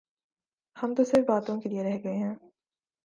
ہم 0.77 0.93
تو 0.93 1.03
صرف 1.03 1.25
باتوں 1.27 1.61
کیلئے 1.61 1.83
رہ 1.83 1.97
گئے 2.03 2.17
ہیں۔ 2.17 2.35